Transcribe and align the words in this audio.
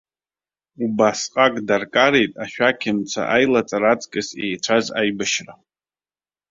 Убасҟак 0.83 1.53
даркареит, 1.67 2.33
ашәақьымца 2.43 3.21
аилаҵара 3.35 3.89
аҵкыс 3.93 4.29
еицәаз 4.43 4.85
аибашьра. 4.99 5.53